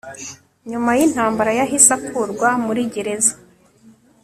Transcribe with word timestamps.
nyuma 0.69 0.89
y'intambara 0.97 1.51
yahise 1.59 1.91
akurwa 1.99 2.49
muri 2.65 2.81
gereza 2.93 3.33